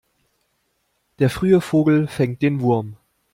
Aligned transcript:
Der 1.19 1.29
frühe 1.29 1.61
Vogel 1.61 2.07
fängt 2.07 2.41
den 2.41 2.61
Wurm. 2.61 2.97